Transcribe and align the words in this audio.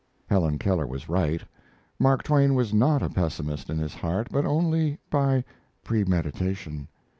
Helen 0.31 0.57
Keller 0.57 0.87
was 0.87 1.07
right. 1.07 1.43
Mark 1.99 2.23
Twain 2.23 2.55
was 2.55 2.73
not 2.73 3.03
a 3.03 3.09
pessimist 3.09 3.69
in 3.69 3.77
his 3.77 3.93
heart, 3.93 4.29
but 4.31 4.45
only 4.47 4.97
by 5.11 5.43
premeditation. 5.83 6.87